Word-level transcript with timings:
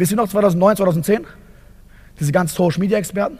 Wisst 0.00 0.12
ihr 0.12 0.16
noch 0.16 0.28
2009, 0.30 0.76
2010? 0.78 1.26
Diese 2.18 2.32
ganzen 2.32 2.56
Social 2.56 2.80
Media 2.80 2.96
Experten? 2.96 3.38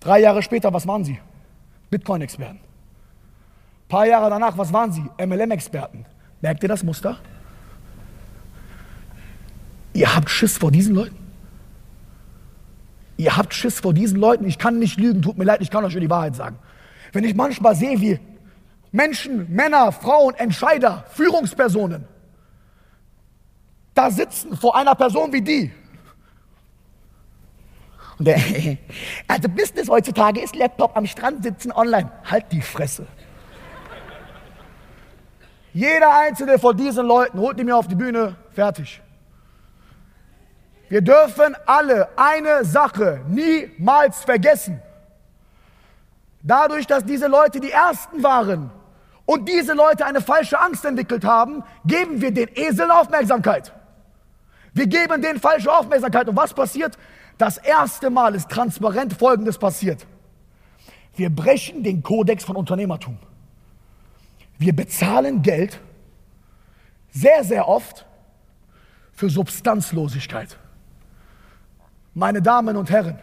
Drei 0.00 0.18
Jahre 0.18 0.42
später, 0.42 0.74
was 0.74 0.84
waren 0.84 1.04
sie? 1.04 1.20
Bitcoin-Experten. 1.90 2.58
Ein 2.58 3.88
paar 3.88 4.04
Jahre 4.04 4.30
danach, 4.30 4.58
was 4.58 4.72
waren 4.72 4.90
sie? 4.90 5.04
MLM-Experten. 5.24 6.06
Merkt 6.40 6.64
ihr 6.64 6.68
das 6.68 6.82
Muster? 6.82 7.18
Ihr 9.92 10.12
habt 10.12 10.28
Schiss 10.28 10.58
vor 10.58 10.72
diesen 10.72 10.96
Leuten? 10.96 11.16
Ihr 13.16 13.36
habt 13.36 13.54
Schiss 13.54 13.78
vor 13.78 13.94
diesen 13.94 14.18
Leuten? 14.18 14.44
Ich 14.44 14.58
kann 14.58 14.80
nicht 14.80 14.98
lügen, 14.98 15.22
tut 15.22 15.38
mir 15.38 15.44
leid, 15.44 15.60
ich 15.60 15.70
kann 15.70 15.84
euch 15.84 15.92
nur 15.92 16.00
die 16.00 16.10
Wahrheit 16.10 16.34
sagen. 16.34 16.58
Wenn 17.12 17.22
ich 17.22 17.36
manchmal 17.36 17.76
sehe, 17.76 18.00
wie 18.00 18.18
Menschen, 18.90 19.54
Männer, 19.54 19.92
Frauen, 19.92 20.34
Entscheider, 20.34 21.04
Führungspersonen 21.10 22.08
da 23.94 24.10
sitzen 24.10 24.56
vor 24.56 24.76
einer 24.76 24.94
Person 24.94 25.32
wie 25.32 25.42
die. 25.42 25.72
Und 28.18 28.26
der, 28.26 28.36
also 29.28 29.48
Business 29.48 29.88
heutzutage 29.88 30.40
ist 30.40 30.54
Laptop 30.56 30.96
am 30.96 31.06
Strand 31.06 31.42
sitzen 31.42 31.72
online. 31.72 32.10
Halt 32.24 32.46
die 32.52 32.62
Fresse. 32.62 33.06
Jeder 35.74 36.14
einzelne 36.14 36.58
von 36.58 36.76
diesen 36.76 37.06
Leuten 37.06 37.38
holt 37.38 37.58
die 37.58 37.64
mir 37.64 37.76
auf 37.76 37.88
die 37.88 37.94
Bühne, 37.94 38.36
fertig. 38.50 39.00
Wir 40.88 41.00
dürfen 41.00 41.56
alle 41.64 42.10
eine 42.16 42.64
Sache 42.64 43.22
niemals 43.26 44.24
vergessen. 44.24 44.82
Dadurch, 46.42 46.86
dass 46.86 47.04
diese 47.04 47.28
Leute 47.28 47.60
die 47.60 47.70
Ersten 47.70 48.22
waren 48.22 48.70
und 49.24 49.48
diese 49.48 49.72
Leute 49.72 50.04
eine 50.04 50.20
falsche 50.20 50.60
Angst 50.60 50.84
entwickelt 50.84 51.24
haben, 51.24 51.64
geben 51.86 52.20
wir 52.20 52.32
den 52.32 52.48
Eseln 52.54 52.90
Aufmerksamkeit. 52.90 53.72
Wir 54.74 54.86
geben 54.86 55.20
denen 55.20 55.38
falsche 55.38 55.72
Aufmerksamkeit. 55.72 56.28
Und 56.28 56.36
was 56.36 56.54
passiert? 56.54 56.96
Das 57.38 57.58
erste 57.58 58.10
Mal 58.10 58.34
ist 58.34 58.48
transparent 58.48 59.12
Folgendes 59.12 59.58
passiert. 59.58 60.06
Wir 61.14 61.30
brechen 61.30 61.82
den 61.82 62.02
Kodex 62.02 62.44
von 62.44 62.56
Unternehmertum. 62.56 63.18
Wir 64.58 64.74
bezahlen 64.74 65.42
Geld 65.42 65.78
sehr, 67.10 67.44
sehr 67.44 67.68
oft 67.68 68.06
für 69.12 69.28
Substanzlosigkeit. 69.28 70.56
Meine 72.14 72.40
Damen 72.40 72.76
und 72.76 72.90
Herren, 72.90 73.18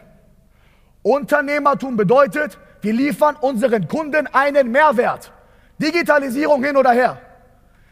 Unternehmertum 1.02 1.96
bedeutet, 1.96 2.58
wir 2.82 2.92
liefern 2.92 3.36
unseren 3.36 3.88
Kunden 3.88 4.26
einen 4.28 4.70
Mehrwert. 4.70 5.32
Digitalisierung 5.78 6.62
hin 6.62 6.76
oder 6.76 6.92
her. 6.92 7.20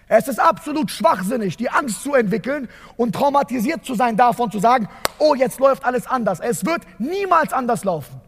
Es 0.08 0.26
ist 0.26 0.40
absolut 0.40 0.90
schwachsinnig, 0.90 1.56
die 1.56 1.68
Angst 1.68 2.02
zu 2.02 2.14
entwickeln 2.14 2.68
und 2.96 3.14
traumatisiert 3.14 3.84
zu 3.84 3.94
sein 3.94 4.16
davon 4.16 4.50
zu 4.50 4.58
sagen, 4.58 4.88
oh, 5.18 5.34
jetzt 5.34 5.60
läuft 5.60 5.84
alles 5.84 6.06
anders. 6.06 6.40
Es 6.40 6.64
wird 6.64 6.82
niemals 6.98 7.52
anders 7.52 7.84
laufen. 7.84 8.20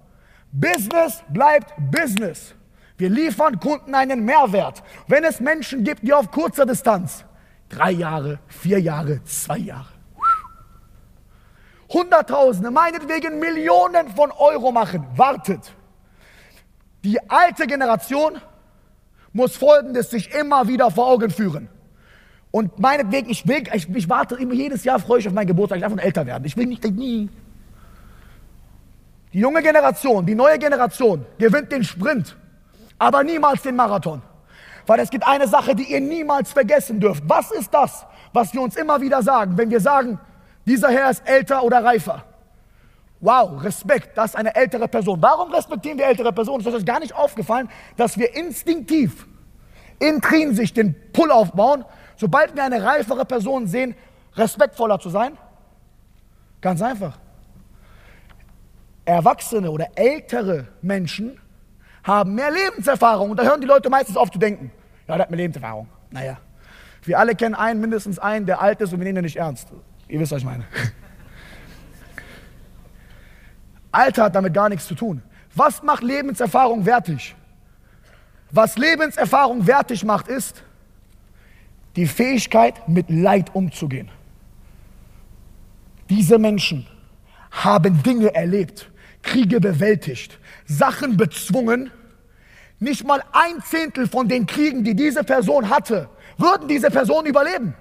Business 0.52 1.22
bleibt 1.30 1.72
Business. 1.90 2.54
Wir 2.98 3.08
liefern 3.08 3.58
Kunden 3.60 3.94
einen 3.94 4.24
Mehrwert. 4.26 4.82
Wenn 5.06 5.24
es 5.24 5.40
Menschen 5.40 5.84
gibt, 5.84 6.02
die 6.02 6.12
auf 6.12 6.30
kurzer 6.30 6.66
Distanz, 6.66 7.24
drei 7.70 7.92
Jahre, 7.92 8.40
vier 8.46 8.78
Jahre, 8.78 9.24
zwei 9.24 9.56
Jahre, 9.56 9.88
Hunderttausende, 11.92 12.70
meinetwegen 12.70 13.40
Millionen 13.40 14.10
von 14.14 14.30
Euro 14.30 14.70
machen, 14.70 15.04
wartet. 15.16 15.72
Die 17.02 17.18
alte 17.28 17.66
Generation 17.66 18.40
muss 19.32 19.56
Folgendes 19.56 20.10
sich 20.10 20.34
immer 20.34 20.68
wieder 20.68 20.90
vor 20.90 21.08
Augen 21.08 21.30
führen. 21.30 21.68
Und 22.50 22.78
meinetwegen, 22.78 23.30
ich 23.30 23.46
will, 23.46 23.62
ich, 23.72 23.88
ich 23.88 24.08
warte 24.08 24.34
immer 24.34 24.54
jedes 24.54 24.82
Jahr, 24.84 24.98
freue 24.98 25.20
ich 25.20 25.28
auf 25.28 25.34
meinen 25.34 25.46
Geburtstag, 25.46 25.76
ich 25.76 25.82
darf 25.82 25.92
nur 25.92 26.02
älter 26.02 26.26
werden. 26.26 26.44
Ich 26.44 26.56
will 26.56 26.66
nicht, 26.66 26.84
nie. 26.84 27.28
Die 29.32 29.38
junge 29.38 29.62
Generation, 29.62 30.26
die 30.26 30.34
neue 30.34 30.58
Generation 30.58 31.24
gewinnt 31.38 31.70
den 31.70 31.84
Sprint, 31.84 32.36
aber 32.98 33.22
niemals 33.22 33.62
den 33.62 33.76
Marathon. 33.76 34.22
Weil 34.86 34.98
es 34.98 35.10
gibt 35.10 35.24
eine 35.24 35.46
Sache, 35.46 35.76
die 35.76 35.92
ihr 35.92 36.00
niemals 36.00 36.50
vergessen 36.52 36.98
dürft. 36.98 37.22
Was 37.28 37.52
ist 37.52 37.72
das, 37.72 38.06
was 38.32 38.52
wir 38.52 38.60
uns 38.60 38.74
immer 38.74 39.00
wieder 39.00 39.22
sagen, 39.22 39.56
wenn 39.56 39.70
wir 39.70 39.80
sagen, 39.80 40.18
dieser 40.66 40.88
Herr 40.88 41.10
ist 41.10 41.22
älter 41.24 41.62
oder 41.62 41.84
reifer? 41.84 42.24
Wow, 43.20 43.62
Respekt, 43.62 44.16
das 44.16 44.30
ist 44.30 44.36
eine 44.36 44.54
ältere 44.54 44.88
Person. 44.88 45.20
Warum 45.20 45.52
respektieren 45.52 45.98
wir 45.98 46.06
ältere 46.06 46.32
Personen? 46.32 46.64
Ist 46.64 46.72
euch 46.72 46.86
gar 46.86 47.00
nicht 47.00 47.14
aufgefallen, 47.14 47.68
dass 47.96 48.16
wir 48.16 48.34
instinktiv, 48.34 49.26
intrinsisch 49.98 50.72
den 50.72 50.94
Pull 51.12 51.30
aufbauen, 51.30 51.84
sobald 52.16 52.56
wir 52.56 52.64
eine 52.64 52.82
reifere 52.82 53.26
Person 53.26 53.66
sehen, 53.66 53.94
respektvoller 54.36 54.98
zu 54.98 55.10
sein? 55.10 55.36
Ganz 56.62 56.80
einfach. 56.80 57.18
Erwachsene 59.04 59.70
oder 59.70 59.88
ältere 59.96 60.68
Menschen 60.80 61.38
haben 62.02 62.34
mehr 62.34 62.50
Lebenserfahrung 62.50 63.30
und 63.30 63.36
da 63.38 63.42
hören 63.42 63.60
die 63.60 63.66
Leute 63.66 63.90
meistens 63.90 64.16
auf 64.16 64.30
zu 64.30 64.38
denken. 64.38 64.72
Ja, 65.06 65.16
der 65.16 65.24
hat 65.24 65.30
mehr 65.30 65.38
Lebenserfahrung. 65.38 65.88
Naja, 66.10 66.38
wir 67.02 67.18
alle 67.18 67.34
kennen 67.34 67.54
einen, 67.54 67.80
mindestens 67.80 68.18
einen, 68.18 68.46
der 68.46 68.62
alt 68.62 68.80
ist 68.80 68.94
und 68.94 69.00
wir 69.00 69.04
nehmen 69.04 69.18
ihn 69.18 69.24
nicht 69.24 69.36
ernst. 69.36 69.68
Ihr 70.08 70.20
wisst, 70.20 70.32
was 70.32 70.38
ich 70.38 70.44
meine. 70.44 70.64
Alter 73.92 74.24
hat 74.24 74.34
damit 74.34 74.54
gar 74.54 74.68
nichts 74.68 74.86
zu 74.86 74.94
tun. 74.94 75.22
Was 75.54 75.82
macht 75.82 76.02
Lebenserfahrung 76.02 76.86
wertig? 76.86 77.34
Was 78.50 78.76
Lebenserfahrung 78.76 79.66
wertig 79.66 80.04
macht, 80.04 80.28
ist 80.28 80.62
die 81.96 82.06
Fähigkeit, 82.06 82.88
mit 82.88 83.10
Leid 83.10 83.54
umzugehen. 83.54 84.10
Diese 86.08 86.38
Menschen 86.38 86.86
haben 87.50 88.02
Dinge 88.02 88.34
erlebt, 88.34 88.90
Kriege 89.22 89.60
bewältigt, 89.60 90.38
Sachen 90.66 91.16
bezwungen. 91.16 91.90
Nicht 92.78 93.04
mal 93.06 93.22
ein 93.32 93.62
Zehntel 93.62 94.08
von 94.08 94.28
den 94.28 94.46
Kriegen, 94.46 94.84
die 94.84 94.94
diese 94.94 95.22
Person 95.24 95.68
hatte, 95.68 96.08
würden 96.38 96.68
diese 96.68 96.90
Person 96.90 97.26
überleben. 97.26 97.74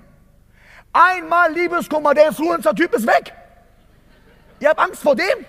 Einmal 0.91 1.53
Liebeskummer, 1.53 2.13
der 2.13 2.27
Influencer-Typ 2.27 2.93
ist 2.95 3.07
weg. 3.07 3.33
Ihr 4.59 4.69
habt 4.69 4.79
Angst 4.79 5.01
vor 5.01 5.15
dem? 5.15 5.45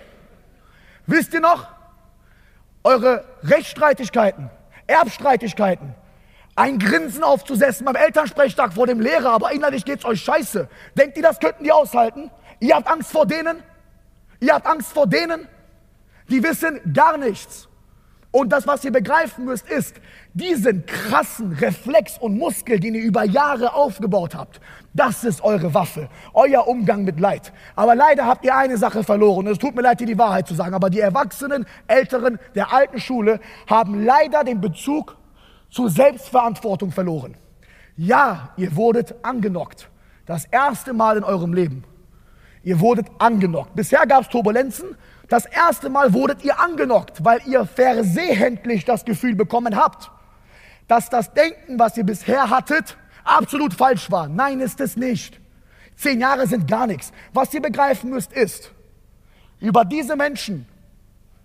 Wisst 1.10 1.34
ihr 1.34 1.40
noch? 1.40 1.66
Eure 2.84 3.24
Rechtsstreitigkeiten, 3.42 4.48
Erbstreitigkeiten, 4.86 5.94
ein 6.54 6.78
Grinsen 6.78 7.24
aufzusetzen 7.24 7.84
beim 7.84 7.96
Elternsprechtag 7.96 8.72
vor 8.72 8.86
dem 8.86 9.00
Lehrer, 9.00 9.30
aber 9.30 9.50
innerlich 9.50 9.84
geht's 9.84 10.04
euch 10.04 10.22
scheiße. 10.22 10.68
Denkt 10.96 11.16
ihr, 11.16 11.22
das 11.24 11.40
könnten 11.40 11.64
die 11.64 11.72
aushalten? 11.72 12.30
Ihr 12.60 12.76
habt 12.76 12.86
Angst 12.86 13.10
vor 13.10 13.26
denen? 13.26 13.62
Ihr 14.38 14.54
habt 14.54 14.66
Angst 14.66 14.92
vor 14.92 15.08
denen? 15.08 15.48
Die 16.28 16.42
wissen 16.44 16.80
gar 16.94 17.18
nichts. 17.18 17.68
Und 18.32 18.52
das, 18.52 18.66
was 18.66 18.84
ihr 18.84 18.92
begreifen 18.92 19.44
müsst, 19.44 19.68
ist, 19.68 19.96
diesen 20.34 20.86
krassen 20.86 21.52
Reflex 21.52 22.16
und 22.16 22.38
Muskel, 22.38 22.78
den 22.78 22.94
ihr 22.94 23.02
über 23.02 23.24
Jahre 23.24 23.74
aufgebaut 23.74 24.36
habt, 24.36 24.60
das 24.94 25.24
ist 25.24 25.42
eure 25.42 25.74
Waffe, 25.74 26.08
euer 26.32 26.68
Umgang 26.68 27.02
mit 27.02 27.18
Leid. 27.18 27.52
Aber 27.74 27.96
leider 27.96 28.26
habt 28.26 28.44
ihr 28.44 28.56
eine 28.56 28.76
Sache 28.76 29.02
verloren. 29.02 29.48
Es 29.48 29.58
tut 29.58 29.74
mir 29.74 29.82
leid, 29.82 29.98
dir 29.98 30.06
die 30.06 30.18
Wahrheit 30.18 30.46
zu 30.46 30.54
sagen. 30.54 30.74
Aber 30.74 30.90
die 30.90 31.00
Erwachsenen, 31.00 31.66
Älteren 31.88 32.38
der 32.54 32.72
alten 32.72 33.00
Schule 33.00 33.40
haben 33.68 34.04
leider 34.04 34.44
den 34.44 34.60
Bezug 34.60 35.16
zur 35.68 35.90
Selbstverantwortung 35.90 36.92
verloren. 36.92 37.36
Ja, 37.96 38.50
ihr 38.56 38.76
wurdet 38.76 39.14
angenockt. 39.22 39.90
Das 40.26 40.44
erste 40.44 40.92
Mal 40.92 41.16
in 41.16 41.24
eurem 41.24 41.52
Leben. 41.52 41.84
Ihr 42.62 42.78
wurdet 42.78 43.08
angenockt. 43.18 43.74
Bisher 43.74 44.06
gab 44.06 44.22
es 44.22 44.28
Turbulenzen, 44.28 44.96
das 45.30 45.46
erste 45.46 45.88
Mal 45.88 46.12
wurdet 46.12 46.44
ihr 46.44 46.58
angenockt, 46.58 47.24
weil 47.24 47.40
ihr 47.46 47.64
versehentlich 47.64 48.84
das 48.84 49.04
Gefühl 49.04 49.36
bekommen 49.36 49.76
habt, 49.76 50.10
dass 50.88 51.08
das 51.08 51.32
Denken, 51.32 51.78
was 51.78 51.96
ihr 51.96 52.04
bisher 52.04 52.50
hattet, 52.50 52.96
absolut 53.22 53.72
falsch 53.72 54.10
war. 54.10 54.28
Nein, 54.28 54.58
ist 54.58 54.80
es 54.80 54.96
nicht. 54.96 55.40
Zehn 55.94 56.20
Jahre 56.20 56.48
sind 56.48 56.68
gar 56.68 56.88
nichts. 56.88 57.12
Was 57.32 57.54
ihr 57.54 57.62
begreifen 57.62 58.10
müsst 58.10 58.32
ist, 58.32 58.72
über 59.60 59.84
diese 59.84 60.16
Menschen 60.16 60.66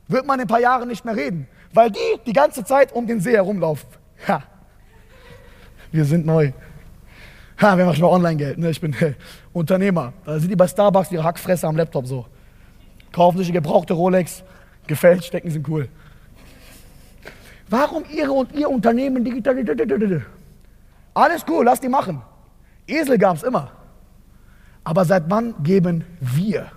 wird 0.07 0.25
man 0.25 0.39
in 0.39 0.45
ein 0.45 0.47
paar 0.47 0.59
Jahren 0.59 0.87
nicht 0.87 1.05
mehr 1.05 1.15
reden, 1.15 1.47
weil 1.71 1.91
die 1.91 2.19
die 2.25 2.33
ganze 2.33 2.65
Zeit 2.65 2.91
um 2.91 3.05
den 3.05 3.19
See 3.19 3.33
herumlaufen. 3.33 3.87
Ja, 4.27 4.41
wir 5.91 6.05
sind 6.05 6.25
neu. 6.25 6.53
Ha, 7.61 7.77
wir 7.77 7.85
machen 7.85 8.01
mal 8.01 8.07
Online-Geld. 8.07 8.57
Ne? 8.57 8.71
Ich 8.71 8.81
bin 8.81 8.93
hey, 8.93 9.15
Unternehmer. 9.53 10.13
Da 10.25 10.39
sind 10.39 10.49
die 10.49 10.55
bei 10.55 10.67
Starbucks 10.67 11.11
ihre 11.11 11.23
Hackfresse 11.23 11.67
am 11.67 11.75
Laptop 11.77 12.07
so. 12.07 12.25
Kaufen 13.15 13.37
sich 13.37 13.47
eine 13.47 13.61
gebrauchte 13.61 13.93
Rolex, 13.93 14.43
gefälscht, 14.87 15.27
stecken 15.27 15.49
sind 15.49 15.65
cool. 15.69 15.87
Warum 17.69 18.03
Ihre 18.13 18.33
und 18.33 18.51
Ihr 18.51 18.69
Unternehmen 18.69 19.23
digital? 19.23 19.55
Alles 21.13 21.45
cool, 21.47 21.63
lass 21.63 21.79
die 21.79 21.87
machen. 21.87 22.21
Esel 22.85 23.17
gab 23.17 23.37
es 23.37 23.43
immer. 23.43 23.71
Aber 24.83 25.05
seit 25.05 25.29
wann 25.29 25.55
geben 25.63 26.03
wir? 26.19 26.73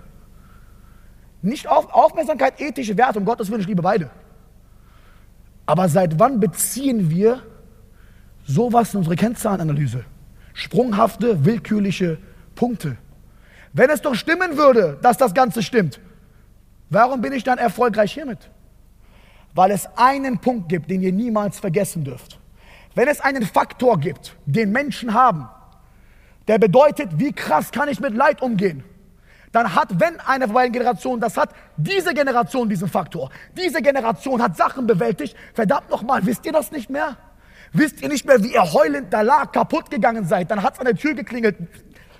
Nicht 1.41 1.67
auf, 1.67 1.91
Aufmerksamkeit, 1.91 2.61
ethische 2.61 2.95
Werte, 2.95 3.19
um 3.19 3.25
Gottes 3.25 3.49
Willen, 3.49 3.59
ich 3.59 3.67
liebe 3.67 3.81
beide. 3.81 4.09
Aber 5.65 5.89
seit 5.89 6.17
wann 6.19 6.39
beziehen 6.39 7.09
wir 7.09 7.43
sowas 8.45 8.93
in 8.93 8.99
unsere 8.99 9.17
Kennzahlenanalyse? 9.17 10.05
Sprunghafte, 10.53 11.43
willkürliche 11.43 12.17
Punkte. 12.55 12.95
Wenn 13.73 13.89
es 13.89 14.01
doch 14.01 14.15
stimmen 14.15 14.55
würde, 14.55 14.97
dass 15.01 15.17
das 15.17 15.33
Ganze 15.33 15.61
stimmt, 15.61 15.99
warum 16.89 17.21
bin 17.21 17.33
ich 17.33 17.43
dann 17.43 17.57
erfolgreich 17.57 18.13
hiermit? 18.13 18.49
Weil 19.53 19.71
es 19.71 19.87
einen 19.97 20.39
Punkt 20.39 20.69
gibt, 20.69 20.89
den 20.89 21.01
ihr 21.01 21.11
niemals 21.11 21.59
vergessen 21.59 22.03
dürft. 22.03 22.39
Wenn 22.95 23.07
es 23.07 23.21
einen 23.21 23.43
Faktor 23.43 23.99
gibt, 23.99 24.35
den 24.45 24.71
Menschen 24.71 25.13
haben, 25.13 25.47
der 26.47 26.57
bedeutet, 26.57 27.09
wie 27.17 27.31
krass 27.31 27.71
kann 27.71 27.89
ich 27.89 27.99
mit 27.99 28.13
Leid 28.15 28.41
umgehen, 28.41 28.83
dann 29.51 29.73
hat, 29.73 29.99
wenn 29.99 30.19
eine 30.19 30.45
von 30.45 30.53
beiden 30.55 31.19
das 31.19 31.37
hat, 31.37 31.53
diese 31.77 32.13
Generation 32.13 32.69
diesen 32.69 32.87
Faktor. 32.87 33.31
Diese 33.57 33.81
Generation 33.81 34.41
hat 34.41 34.55
Sachen 34.55 34.85
bewältigt. 34.85 35.35
Verdammt 35.53 35.89
nochmal, 35.89 36.25
wisst 36.25 36.45
ihr 36.45 36.51
das 36.51 36.71
nicht 36.71 36.89
mehr? 36.89 37.17
Wisst 37.71 38.01
ihr 38.01 38.09
nicht 38.09 38.25
mehr, 38.25 38.43
wie 38.43 38.53
ihr 38.53 38.73
heulend 38.73 39.13
da 39.13 39.21
lag, 39.21 39.51
kaputt 39.51 39.89
gegangen 39.89 40.25
seid? 40.25 40.49
Dann 40.51 40.61
hat 40.63 40.73
es 40.73 40.79
an 40.79 40.85
der 40.85 40.95
Tür 40.95 41.13
geklingelt. 41.13 41.55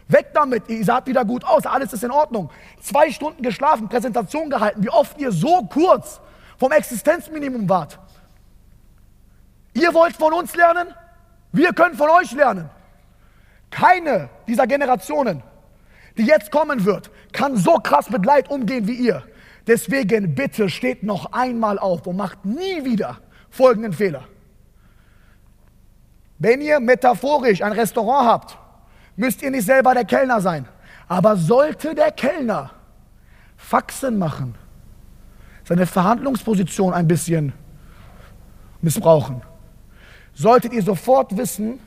Weg 0.09 0.33
damit, 0.33 0.67
ihr 0.67 0.83
seht 0.83 1.05
wieder 1.05 1.23
gut 1.23 1.45
aus, 1.45 1.65
alles 1.65 1.93
ist 1.93 2.03
in 2.03 2.11
Ordnung. 2.11 2.49
Zwei 2.81 3.09
Stunden 3.11 3.41
geschlafen, 3.41 3.87
Präsentation 3.87 4.49
gehalten, 4.49 4.83
wie 4.83 4.89
oft 4.89 5.17
ihr 5.17 5.31
so 5.31 5.63
kurz 5.71 6.19
vom 6.57 6.71
Existenzminimum 6.73 7.69
wart. 7.69 7.97
Ihr 9.73 9.93
wollt 9.93 10.17
von 10.17 10.33
uns 10.33 10.53
lernen, 10.55 10.93
wir 11.53 11.71
können 11.71 11.95
von 11.95 12.09
euch 12.09 12.33
lernen. 12.33 12.69
Keine 13.71 14.29
dieser 14.47 14.67
Generationen 14.67 15.41
die 16.19 16.25
jetzt 16.25 16.51
kommen 16.51 16.85
wird, 16.85 17.09
kann 17.31 17.55
so 17.55 17.75
krass 17.75 18.09
mit 18.09 18.25
Leid 18.25 18.49
umgehen 18.49 18.87
wie 18.87 18.95
ihr. 18.95 19.23
Deswegen 19.65 20.35
bitte 20.35 20.69
steht 20.69 21.01
noch 21.01 21.31
einmal 21.31 21.79
auf 21.79 22.05
und 22.07 22.17
macht 22.17 22.43
nie 22.45 22.83
wieder 22.83 23.17
folgenden 23.49 23.93
Fehler. 23.93 24.25
Wenn 26.37 26.61
ihr 26.61 26.79
metaphorisch 26.79 27.61
ein 27.61 27.71
Restaurant 27.71 28.27
habt, 28.27 28.57
müsst 29.19 29.41
ihr 29.41 29.51
nicht 29.51 29.65
selber 29.65 29.93
der 29.93 30.05
Kellner 30.05 30.41
sein. 30.41 30.67
Aber 31.07 31.35
sollte 31.35 31.93
der 31.93 32.11
Kellner 32.11 32.71
Faxen 33.57 34.17
machen, 34.17 34.55
seine 35.65 35.85
Verhandlungsposition 35.85 36.93
ein 36.93 37.07
bisschen 37.07 37.53
missbrauchen, 38.81 39.41
solltet 40.33 40.73
ihr 40.73 40.81
sofort 40.81 41.35
wissen, 41.35 41.79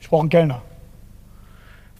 ich 0.00 0.08
brauche 0.08 0.20
einen 0.20 0.30
Kellner 0.30 0.62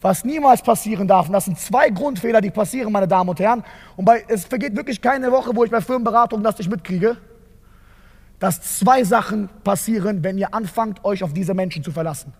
was 0.05 0.23
niemals 0.23 0.61
passieren 0.61 1.09
darf. 1.09 1.29
Und 1.29 1.33
das 1.33 1.47
sind 1.47 1.59
zwei 1.59 1.89
Grundfehler, 1.89 2.43
die 2.43 2.51
passieren, 2.51 2.93
meine 2.93 3.09
Damen 3.09 3.31
und 3.31 3.41
Herren. 3.41 3.65
Und 3.97 4.07
es 4.29 4.45
vergeht 4.45 4.77
wirklich 4.77 5.01
keine 5.01 5.33
Woche, 5.33 5.57
wo 5.57 5.65
ich 5.65 5.71
bei 5.71 5.81
Firmenberatung 5.81 6.43
das 6.43 6.59
nicht 6.59 6.71
mitkriege, 6.71 7.17
dass 8.39 8.61
zwei 8.79 9.03
Sachen 9.03 9.49
passieren, 9.65 10.23
wenn 10.23 10.37
ihr 10.37 10.53
anfangt, 10.53 11.03
euch 11.07 11.25
auf 11.25 11.33
diese 11.33 11.55
Menschen 11.55 11.83
zu 11.83 11.91
verlassen. 11.91 12.35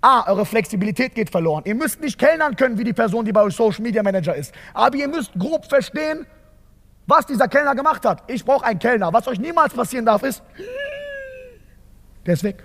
A, 0.00 0.30
eure 0.30 0.46
Flexibilität 0.46 1.14
geht 1.14 1.30
verloren. 1.30 1.62
Ihr 1.66 1.74
müsst 1.74 2.00
nicht 2.00 2.18
kellnern 2.18 2.54
können 2.54 2.78
wie 2.78 2.84
die 2.84 2.92
Person, 2.92 3.24
die 3.24 3.32
bei 3.32 3.42
euch 3.42 3.54
Social 3.54 3.82
Media 3.82 4.02
Manager 4.02 4.34
ist. 4.34 4.54
Aber 4.72 4.96
ihr 4.96 5.08
müsst 5.08 5.32
grob 5.38 5.66
verstehen, 5.66 6.26
was 7.06 7.26
dieser 7.26 7.48
Kellner 7.48 7.74
gemacht 7.74 8.04
hat. 8.04 8.22
Ich 8.28 8.44
brauche 8.44 8.64
einen 8.64 8.78
Kellner. 8.78 9.12
Was 9.12 9.26
euch 9.26 9.40
niemals 9.40 9.74
passieren 9.74 10.06
darf, 10.06 10.22
ist, 10.22 10.42
der 12.26 12.34
ist 12.34 12.44
weg. 12.44 12.62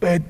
Äh, 0.00 0.20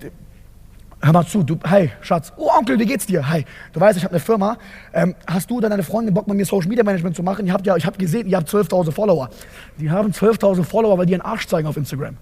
Hör 1.00 1.12
mal 1.12 1.24
zu, 1.24 1.44
du, 1.44 1.56
hi, 1.64 1.92
Schatz. 2.00 2.32
Oh, 2.36 2.50
Onkel, 2.58 2.76
wie 2.80 2.86
geht's 2.86 3.06
dir? 3.06 3.28
Hi. 3.28 3.44
Du 3.72 3.78
weißt, 3.78 3.96
ich 3.96 4.02
habe 4.02 4.14
eine 4.14 4.20
Firma. 4.20 4.58
Ähm, 4.92 5.14
hast 5.28 5.48
du 5.48 5.58
oder 5.58 5.68
deine 5.68 5.84
Freundin 5.84 6.12
Bock, 6.12 6.26
mit 6.26 6.36
mir 6.36 6.44
Social 6.44 6.68
Media 6.68 6.82
Management 6.82 7.14
zu 7.14 7.22
machen? 7.22 7.46
Ihr 7.46 7.52
habt 7.52 7.64
ja, 7.66 7.76
ich 7.76 7.86
habe 7.86 7.96
gesehen, 7.98 8.26
ihr 8.26 8.36
habt 8.36 8.48
12.000 8.48 8.90
Follower. 8.90 9.30
Die 9.78 9.88
haben 9.88 10.10
12.000 10.10 10.64
Follower, 10.64 10.98
weil 10.98 11.06
die 11.06 11.14
einen 11.14 11.22
Arsch 11.22 11.46
zeigen 11.46 11.68
auf 11.68 11.76
Instagram. 11.76 12.16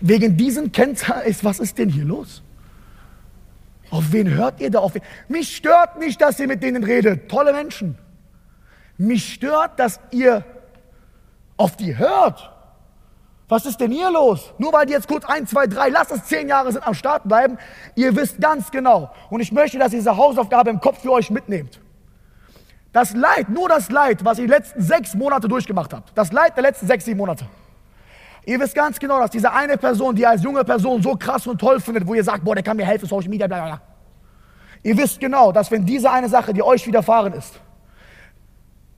Wegen 0.00 0.36
diesen 0.36 0.70
Kennzahlen 0.72 1.26
ist, 1.26 1.44
was 1.44 1.58
ist 1.58 1.78
denn 1.78 1.88
hier 1.88 2.04
los? 2.04 2.42
Auf 3.90 4.12
wen 4.12 4.28
hört 4.30 4.60
ihr 4.60 4.70
da? 4.70 4.80
Auf 4.80 4.94
wen? 4.94 5.02
Mich 5.28 5.56
stört 5.56 5.98
nicht, 5.98 6.20
dass 6.20 6.38
ihr 6.38 6.46
mit 6.46 6.62
denen 6.62 6.84
redet. 6.84 7.28
Tolle 7.30 7.52
Menschen. 7.52 7.98
Mich 8.96 9.34
stört, 9.34 9.78
dass 9.78 10.00
ihr 10.10 10.44
auf 11.56 11.76
die 11.76 11.96
hört. 11.96 12.52
Was 13.48 13.64
ist 13.64 13.80
denn 13.80 13.90
hier 13.90 14.10
los? 14.10 14.52
Nur 14.58 14.72
weil 14.74 14.84
die 14.84 14.92
jetzt 14.92 15.08
kurz 15.08 15.24
ein, 15.24 15.46
zwei, 15.46 15.66
drei, 15.66 15.88
lass 15.88 16.10
es 16.10 16.24
zehn 16.24 16.48
Jahre 16.48 16.70
sind 16.70 16.86
am 16.86 16.92
Start 16.92 17.24
bleiben. 17.24 17.56
Ihr 17.94 18.14
wisst 18.14 18.40
ganz 18.40 18.70
genau. 18.70 19.10
Und 19.30 19.40
ich 19.40 19.52
möchte, 19.52 19.78
dass 19.78 19.92
ihr 19.92 20.00
diese 20.00 20.16
Hausaufgabe 20.16 20.68
im 20.68 20.80
Kopf 20.80 21.00
für 21.00 21.12
euch 21.12 21.30
mitnehmt. 21.30 21.80
Das 22.92 23.14
Leid, 23.14 23.48
nur 23.48 23.68
das 23.68 23.90
Leid, 23.90 24.24
was 24.24 24.38
ihr 24.38 24.46
die 24.46 24.52
letzten 24.52 24.82
sechs 24.82 25.14
Monate 25.14 25.48
durchgemacht 25.48 25.94
habt. 25.94 26.12
Das 26.14 26.30
Leid 26.32 26.56
der 26.56 26.62
letzten 26.62 26.86
sechs, 26.86 27.06
sieben 27.06 27.18
Monate. 27.18 27.46
Ihr 28.48 28.58
wisst 28.58 28.74
ganz 28.74 28.98
genau, 28.98 29.20
dass 29.20 29.30
diese 29.30 29.52
eine 29.52 29.76
Person, 29.76 30.16
die 30.16 30.22
ihr 30.22 30.30
als 30.30 30.42
junge 30.42 30.64
Person 30.64 31.02
so 31.02 31.14
krass 31.14 31.46
und 31.46 31.60
toll 31.60 31.78
findet, 31.80 32.06
wo 32.06 32.14
ihr 32.14 32.24
sagt, 32.24 32.42
boah, 32.42 32.54
der 32.54 32.64
kann 32.64 32.78
mir 32.78 32.86
helfen, 32.86 33.06
Social 33.06 33.28
Media, 33.28 33.46
bla, 33.46 33.62
bla. 33.62 33.80
Ihr 34.82 34.96
wisst 34.96 35.20
genau, 35.20 35.52
dass 35.52 35.70
wenn 35.70 35.84
diese 35.84 36.10
eine 36.10 36.30
Sache, 36.30 36.54
die 36.54 36.62
euch 36.62 36.86
widerfahren 36.86 37.34
ist, 37.34 37.60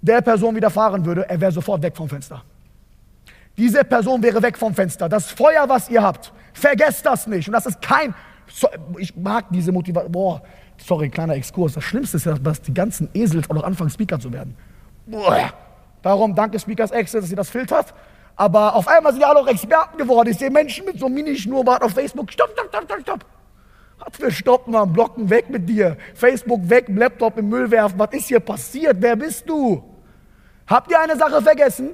der 0.01 0.21
Person 0.21 0.55
widerfahren 0.55 1.05
würde, 1.05 1.29
er 1.29 1.41
wäre 1.41 1.51
sofort 1.51 1.83
weg 1.83 1.97
vom 1.97 2.09
Fenster. 2.09 2.45
Diese 3.57 3.83
Person 3.83 4.23
wäre 4.23 4.41
weg 4.41 4.57
vom 4.57 4.73
Fenster. 4.73 5.09
Das 5.09 5.33
Feuer, 5.33 5.69
was 5.69 5.91
ihr 5.91 6.01
habt, 6.01 6.33
vergesst 6.53 7.05
das 7.05 7.27
nicht. 7.27 7.49
Und 7.49 7.55
das 7.55 7.67
ist 7.67 7.83
kein, 7.83 8.15
ich 8.99 9.17
mag 9.17 9.47
diese 9.51 9.73
Motivation, 9.73 10.13
boah, 10.13 10.43
sorry, 10.79 11.11
kleiner 11.11 11.35
Exkurs. 11.35 11.73
Das 11.73 11.83
Schlimmste 11.83 12.19
ist 12.19 12.27
ja, 12.27 12.35
dass 12.35 12.63
die 12.63 12.73
ganzen 12.73 13.09
Esel 13.15 13.43
auch 13.49 13.55
noch 13.57 13.65
anfangen, 13.65 13.91
Speaker 13.91 14.21
zu 14.21 14.33
werden. 14.33 14.57
Boah. 15.07 15.53
Darum 16.03 16.37
danke 16.37 16.61
Speakers 16.61 16.93
Access, 16.93 17.23
dass 17.23 17.31
ihr 17.31 17.37
das 17.37 17.51
filtert. 17.51 17.93
Aber 18.37 18.75
auf 18.75 18.89
einmal 18.89 19.13
sind 19.13 19.23
ja 19.23 19.29
alle 19.29 19.41
auch 19.41 19.47
Experten 19.47 19.99
geworden. 19.99 20.31
Ich 20.31 20.39
sehe 20.39 20.51
Menschen 20.51 20.87
mit 20.87 20.99
so 20.99 21.07
einem 21.07 21.17
Mini-Schnurrbart 21.17 21.83
auf 21.83 21.93
Facebook. 21.93 22.33
Stopp, 22.33 22.51
stopp, 22.53 22.69
stopp, 22.69 22.85
stopp, 22.85 23.01
stopp. 23.01 23.25
Was 23.99 24.17
für 24.17 24.31
stoppen 24.31 24.73
wir, 24.73 24.87
blocken 24.87 25.29
weg 25.29 25.51
mit 25.51 25.69
dir. 25.69 25.97
Facebook 26.15 26.69
weg, 26.71 26.87
Laptop 26.89 27.37
im 27.39 27.49
Müll 27.49 27.71
werfen. 27.71 27.99
Was 27.99 28.13
ist 28.13 28.29
hier 28.29 28.41
passiert? 28.41 28.97
Wer 29.01 29.17
bist 29.17 29.49
du? 29.49 29.85
Habt 30.67 30.91
ihr 30.91 31.01
eine 31.01 31.17
Sache 31.17 31.43
vergessen? 31.43 31.91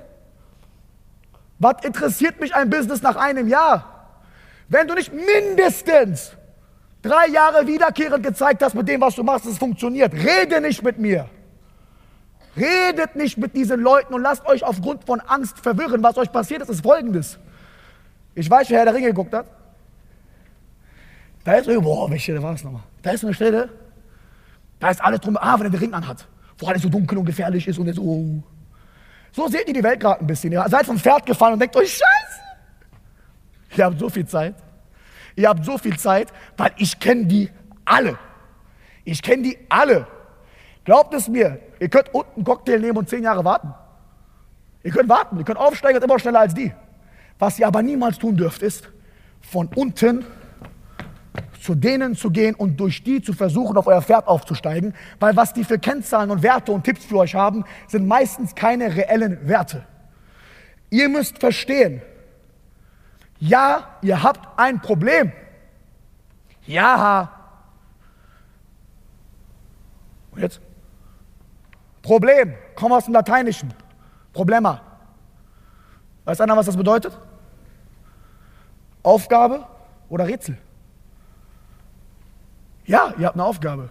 Was 1.59 1.85
interessiert 1.85 2.39
mich 2.41 2.55
ein 2.55 2.71
Business 2.71 3.03
nach 3.03 3.17
einem 3.17 3.49
Jahr? 3.49 4.11
Wenn 4.69 4.87
du 4.87 4.95
nicht 4.95 5.13
mindestens 5.13 6.33
drei 7.03 7.29
Jahre 7.29 7.67
wiederkehrend 7.67 8.23
gezeigt 8.23 8.63
hast 8.63 8.75
mit 8.75 8.89
dem, 8.89 9.01
was 9.01 9.15
du 9.15 9.23
machst, 9.23 9.47
es 9.47 9.59
funktioniert, 9.59 10.13
rede 10.13 10.61
nicht 10.61 10.83
mit 10.83 10.99
mir. 10.99 11.29
Redet 12.57 13.17
nicht 13.17 13.37
mit 13.37 13.55
diesen 13.55 13.81
Leuten 13.81 14.15
und 14.15 14.23
lasst 14.23 14.47
euch 14.47 14.65
aufgrund 14.65 15.05
von 15.05 15.21
Angst 15.21 15.59
verwirren. 15.59 16.03
Was 16.03 16.17
euch 16.17 16.33
passiert 16.33 16.63
ist, 16.63 16.71
ist 16.71 16.83
folgendes. 16.83 17.39
Ich 18.35 18.49
weiß, 18.51 18.71
wer 18.71 18.79
Herr 18.79 18.87
der 18.87 18.95
Ringe 18.95 19.09
geguckt 19.09 19.35
hat. 19.35 19.47
Da 21.45 21.53
ist, 21.53 21.67
boah, 21.67 22.11
welche 22.11 22.25
Stelle 22.25 22.43
war 22.43 22.53
das 22.53 22.65
nochmal? 22.65 22.83
Da 23.03 23.11
ist 23.11 23.25
eine 23.25 23.35
Stelle, 23.35 23.69
da 24.81 24.91
ist 24.91 25.03
alles 25.03 25.21
drum, 25.21 25.37
ah, 25.37 25.59
wenn 25.59 25.67
er 25.67 25.71
den 25.71 25.81
Ring 25.81 25.95
anhat. 25.95 26.27
Wo 26.59 26.67
alles 26.67 26.83
so 26.83 26.89
dunkel 26.89 27.19
und 27.19 27.25
gefährlich 27.25 27.69
ist 27.69 27.79
und 27.79 27.95
so, 27.95 28.03
oh. 28.03 28.43
So 29.33 29.49
seht 29.49 29.69
ihr 29.69 29.75
die 29.75 29.83
Welt 29.83 30.01
gerade 30.01 30.21
ein 30.21 30.27
bisschen. 30.27 30.53
Ihr 30.53 30.65
seid 30.69 30.87
vom 30.87 30.99
Pferd 30.99 31.27
gefallen 31.27 31.53
und 31.53 31.61
denkt 31.61 31.77
euch, 31.77 31.91
Scheiße. 31.91 32.41
Ihr 33.77 33.85
habt 33.85 33.99
so 33.99 34.09
viel 34.09 34.27
Zeit. 34.27 34.55
Ihr 35.37 35.49
habt 35.49 35.65
so 35.65 35.77
viel 35.77 35.99
Zeit, 35.99 36.33
weil 36.57 36.73
ich 36.79 36.99
kenne 36.99 37.27
die 37.27 37.51
alle. 37.85 38.19
Ich 39.05 39.23
kenne 39.23 39.43
die 39.43 39.59
alle. 39.69 40.07
Glaubt 40.85 41.13
es 41.15 41.29
mir, 41.29 41.61
ihr 41.79 41.89
könnt 41.89 42.15
unten 42.15 42.37
einen 42.37 42.45
Cocktail 42.45 42.79
nehmen 42.79 42.99
und 42.99 43.09
zehn 43.09 43.23
Jahre 43.23 43.45
warten. 43.45 43.75
Ihr 44.83 44.93
könnt 44.93 45.09
warten, 45.09 45.39
ihr 45.39 45.45
könnt 45.45 45.59
aufsteigen 45.59 45.99
und 45.99 46.05
immer 46.05 46.19
schneller 46.19 46.41
als 46.41 46.55
die. 46.55 46.73
Was 47.39 47.59
ihr 47.59 47.67
aber 47.67 47.83
niemals 47.83 48.19
tun 48.19 48.37
dürft, 48.37 48.63
ist 48.63 48.89
von 49.41 49.69
unten 49.75 50.25
zu 51.61 51.75
denen 51.75 52.15
zu 52.15 52.31
gehen 52.31 52.55
und 52.55 52.79
durch 52.79 53.03
die 53.03 53.21
zu 53.21 53.33
versuchen, 53.33 53.77
auf 53.77 53.89
euer 53.89 54.01
Pferd 54.01 54.29
aufzusteigen, 54.29 54.95
weil 55.19 55.35
was 55.35 55.53
die 55.53 55.65
für 55.65 55.81
Kennzahlen 55.81 56.31
und 56.31 56.45
Werte 56.45 56.71
und 56.71 56.85
Tipps 56.85 57.05
für 57.05 57.17
euch 57.17 57.35
haben, 57.35 57.65
sind 57.89 58.07
meistens 58.07 58.55
keine 58.55 58.95
reellen 58.95 59.49
Werte. 59.49 59.85
Ihr 60.91 61.09
müsst 61.09 61.39
verstehen, 61.39 62.03
ja, 63.41 63.97
ihr 64.03 64.23
habt 64.23 64.47
ein 64.59 64.81
Problem. 64.81 65.33
Ja. 66.67 67.33
Und 70.31 70.43
jetzt? 70.43 70.61
Problem, 72.07 72.55
komm 72.77 72.93
aus 72.93 73.07
dem 73.07 73.15
Lateinischen. 73.15 73.75
Problema. 74.33 74.81
Weiß 76.25 76.41
einer, 76.41 76.57
was 76.57 76.67
das 76.67 76.77
bedeutet? 76.77 77.19
Aufgabe 79.03 79.67
oder 80.09 80.29
Rätsel? 80.29 80.57
Ja, 82.85 83.13
ihr 83.19 83.27
habt 83.27 83.35
eine 83.35 83.43
Aufgabe. 83.43 83.91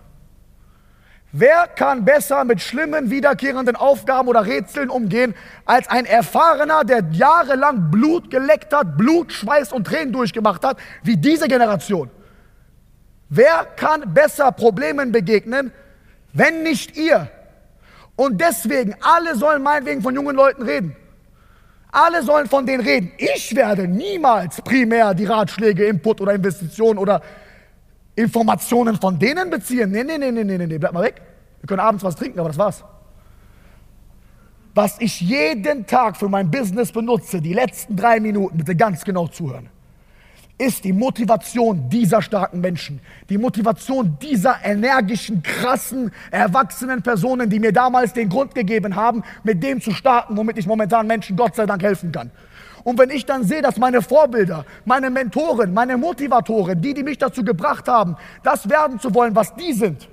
Wer 1.34 1.68
kann 1.68 2.06
besser 2.06 2.46
mit 2.46 2.62
schlimmen, 2.62 3.10
wiederkehrenden 3.10 3.76
Aufgaben 3.76 4.30
oder 4.30 4.46
Rätseln 4.46 4.90
umgehen, 4.90 5.36
als 5.66 5.90
ein 5.90 6.06
Erfahrener, 6.06 6.86
der 6.86 7.04
jahrelang 7.12 7.92
Blut 7.92 8.32
geleckt 8.32 8.74
hat, 8.74 8.96
Blut, 8.96 9.34
Schweiß 9.34 9.74
und 9.74 9.88
Tränen 9.88 10.14
durchgemacht 10.14 10.64
hat, 10.64 10.78
wie 11.04 11.18
diese 11.18 11.50
Generation? 11.50 12.10
Wer 13.28 13.66
kann 13.76 14.14
besser 14.14 14.54
Problemen 14.54 15.12
begegnen, 15.12 15.74
wenn 16.32 16.64
nicht 16.64 16.96
ihr? 16.96 17.30
Und 18.16 18.40
deswegen, 18.40 18.96
alle 19.02 19.36
sollen 19.36 19.62
meinetwegen 19.62 20.02
von 20.02 20.16
jungen 20.16 20.36
Leuten 20.36 20.64
reden. 20.64 20.96
Alle 21.92 22.24
sollen 22.24 22.48
von 22.48 22.66
denen 22.66 22.84
reden. 22.84 23.12
Ich 23.18 23.56
werde 23.56 23.88
niemals 23.88 24.62
primär 24.62 25.14
die 25.14 25.26
Ratschläge, 25.26 25.86
Input 25.86 26.20
oder 26.22 26.34
Investitionen 26.34 27.00
oder 27.00 27.22
Informationen 28.16 28.96
von 29.00 29.18
denen 29.20 29.50
beziehen. 29.50 29.92
Nee, 29.92 30.04
nee, 30.04 30.18
nee, 30.18 30.32
nee, 30.32 30.44
nee, 30.44 30.58
nee, 30.58 30.78
bleib 30.78 30.94
mal 30.94 31.04
weg. 31.04 31.22
Wir 31.62 31.68
können 31.68 31.80
abends 31.80 32.04
was 32.04 32.16
trinken, 32.16 32.40
aber 32.40 32.50
das 32.50 32.58
war's. 32.58 32.84
Was 34.74 34.98
ich 35.00 35.22
jeden 35.22 35.86
Tag 35.86 36.18
für 36.18 36.28
mein 36.28 36.52
Business 36.52 36.92
benutze, 36.92 37.42
die 37.42 37.54
letzten 37.54 37.96
drei 37.96 38.20
Minuten, 38.20 38.58
bitte 38.58 38.76
ganz 38.76 39.06
genau 39.06 39.28
zuhören, 39.28 39.70
ist 40.58 40.86
die 40.86 40.94
Motivation 40.94 41.90
dieser 41.90 42.22
starken 42.22 42.62
Menschen. 42.62 43.02
Die 43.30 43.38
Motivation 43.38 44.18
dieser 44.22 44.64
energischen, 44.64 45.44
krassen, 45.44 46.12
erwachsenen 46.32 47.02
Personen, 47.02 47.50
die 47.50 47.60
mir 47.60 47.74
damals 47.74 48.14
den 48.14 48.30
Grund 48.30 48.56
gegeben 48.56 48.96
haben, 48.96 49.24
mit 49.44 49.62
dem 49.62 49.82
zu 49.82 49.92
starten, 49.92 50.38
womit 50.38 50.58
ich 50.58 50.66
momentan 50.66 51.08
Menschen 51.08 51.36
Gott 51.36 51.56
sei 51.56 51.66
Dank 51.66 51.84
helfen 51.84 52.12
kann. 52.12 52.32
Und 52.86 53.00
wenn 53.00 53.10
ich 53.10 53.26
dann 53.26 53.44
sehe, 53.44 53.62
dass 53.62 53.78
meine 53.78 54.02
Vorbilder, 54.02 54.64
meine 54.86 55.10
Mentoren, 55.10 55.74
meine 55.74 55.98
Motivatoren, 55.98 56.80
die, 56.80 56.94
die 56.94 57.04
mich 57.04 57.18
dazu 57.18 57.44
gebracht 57.44 57.88
haben, 57.88 58.16
das 58.44 58.70
werden 58.70 59.00
zu 59.00 59.14
wollen, 59.14 59.36
was 59.36 59.56
die 59.56 59.74
sind, 59.74 60.08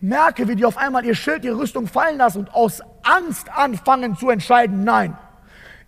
merke, 0.00 0.48
wie 0.48 0.56
die 0.56 0.64
auf 0.64 0.78
einmal 0.78 1.04
ihr 1.04 1.14
Schild, 1.14 1.44
ihre 1.44 1.58
Rüstung 1.58 1.86
fallen 1.86 2.18
lassen 2.18 2.38
und 2.38 2.54
aus 2.54 2.80
Angst 3.02 3.48
anfangen 3.54 4.16
zu 4.16 4.30
entscheiden, 4.30 4.84
nein, 4.84 5.18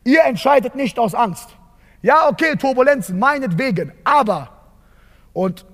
ihr 0.02 0.24
entscheidet 0.24 0.74
nicht 0.74 0.98
aus 0.98 1.14
Angst. 1.14 1.56
Ja, 2.04 2.28
okay, 2.28 2.54
Turbulenzen, 2.54 3.18
meinetwegen, 3.18 3.90
aber, 4.04 4.50
und 5.32 5.64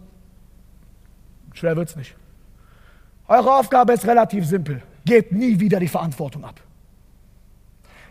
schwer 1.55 1.75
wird's 1.75 1.97
nicht. 1.97 2.15
Eure 3.27 3.53
Aufgabe 3.53 3.95
ist 3.95 4.07
relativ 4.07 4.47
simpel. 4.47 4.81
Gebt 5.05 5.33
nie 5.33 5.59
wieder 5.59 5.81
die 5.81 5.89
Verantwortung 5.89 6.45
ab. 6.45 6.61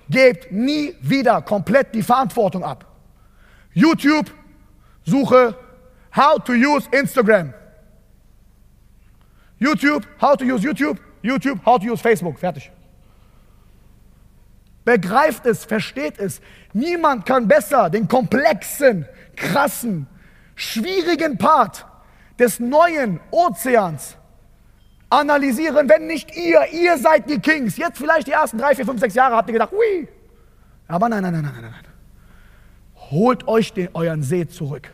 Gebt 0.09 0.51
nie 0.51 0.95
wieder 0.99 1.41
komplett 1.41 1.95
die 1.95 2.03
Verantwortung 2.03 2.61
ab. 2.61 2.85
YouTube, 3.73 4.29
suche 5.05 5.55
How 6.13 6.43
to 6.43 6.51
use 6.51 6.89
Instagram. 6.91 7.53
YouTube, 9.59 10.05
How 10.19 10.35
to 10.35 10.43
use 10.43 10.61
YouTube. 10.61 10.99
YouTube, 11.21 11.65
How 11.65 11.79
to 11.79 11.85
use 11.85 12.01
Facebook. 12.01 12.37
Fertig. 12.37 12.69
Begreift 14.89 15.45
es, 15.45 15.65
versteht 15.65 16.17
es. 16.17 16.41
Niemand 16.73 17.23
kann 17.23 17.47
besser 17.47 17.91
den 17.91 18.07
komplexen, 18.07 19.05
krassen, 19.35 20.07
schwierigen 20.55 21.37
Part 21.37 21.85
des 22.39 22.59
neuen 22.59 23.19
Ozeans 23.29 24.17
analysieren, 25.11 25.87
wenn 25.87 26.07
nicht 26.07 26.35
ihr. 26.35 26.65
Ihr 26.73 26.97
seid 26.97 27.29
die 27.29 27.37
Kings. 27.37 27.77
Jetzt 27.77 27.99
vielleicht 27.99 28.25
die 28.25 28.31
ersten 28.31 28.57
drei, 28.57 28.73
vier, 28.73 28.83
fünf, 28.83 28.99
sechs 28.99 29.13
Jahre 29.13 29.35
habt 29.35 29.47
ihr 29.49 29.53
gedacht, 29.53 29.73
ui. 29.73 30.07
Aber 30.87 31.07
nein, 31.07 31.21
nein, 31.21 31.33
nein, 31.33 31.43
nein, 31.43 31.53
nein, 31.61 31.71
nein. 31.71 31.93
Holt 33.11 33.47
euch 33.47 33.71
den, 33.73 33.89
euren 33.93 34.23
See 34.23 34.47
zurück. 34.47 34.91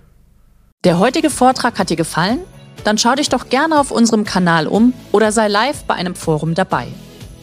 Der 0.84 1.00
heutige 1.00 1.30
Vortrag 1.30 1.80
hat 1.80 1.90
dir 1.90 1.96
gefallen? 1.96 2.42
Dann 2.84 2.98
schau 2.98 3.16
dich 3.16 3.30
doch 3.30 3.48
gerne 3.48 3.80
auf 3.80 3.92
unserem 3.92 4.26
Kanal 4.26 4.68
um 4.68 4.92
oder 5.14 5.32
sei 5.32 5.48
live 5.48 5.86
bei 5.86 5.94
einem 5.94 6.16
Forum 6.16 6.54
dabei. 6.54 6.88